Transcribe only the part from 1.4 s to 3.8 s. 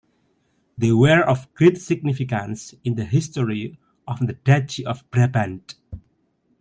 great significance in the history